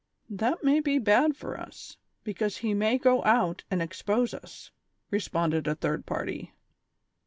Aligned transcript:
"That 0.41 0.63
may 0.63 0.79
be 0.79 0.97
bad 0.97 1.35
for 1.37 1.59
us, 1.59 1.95
because 2.23 2.57
he 2.57 2.73
may 2.73 2.97
go 2.97 3.23
out 3.23 3.65
and 3.69 3.83
expose 3.83 4.33
us," 4.33 4.71
responded 5.11 5.67
a 5.67 5.75
third 5.75 6.07
party. 6.07 6.55